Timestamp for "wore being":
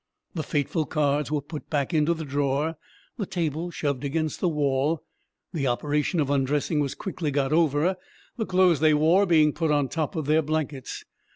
8.95-9.53